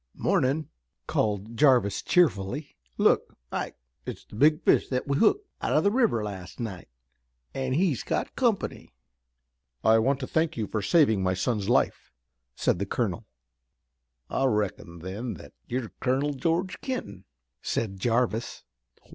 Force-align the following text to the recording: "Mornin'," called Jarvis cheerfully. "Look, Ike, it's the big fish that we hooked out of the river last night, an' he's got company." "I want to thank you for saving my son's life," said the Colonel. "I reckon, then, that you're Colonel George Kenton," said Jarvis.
"Mornin'," 0.15 0.67
called 1.05 1.55
Jarvis 1.55 2.01
cheerfully. 2.01 2.75
"Look, 2.97 3.37
Ike, 3.51 3.77
it's 4.03 4.25
the 4.25 4.35
big 4.35 4.63
fish 4.63 4.87
that 4.89 5.07
we 5.07 5.19
hooked 5.19 5.47
out 5.61 5.73
of 5.77 5.83
the 5.83 5.91
river 5.91 6.23
last 6.23 6.59
night, 6.59 6.87
an' 7.53 7.73
he's 7.73 8.01
got 8.01 8.35
company." 8.35 8.95
"I 9.83 9.99
want 9.99 10.19
to 10.21 10.25
thank 10.25 10.57
you 10.57 10.65
for 10.65 10.81
saving 10.81 11.21
my 11.21 11.35
son's 11.35 11.69
life," 11.69 12.09
said 12.55 12.79
the 12.79 12.87
Colonel. 12.87 13.27
"I 14.27 14.45
reckon, 14.45 14.97
then, 15.01 15.35
that 15.35 15.53
you're 15.67 15.91
Colonel 15.99 16.33
George 16.33 16.81
Kenton," 16.81 17.25
said 17.61 17.99
Jarvis. 17.99 18.63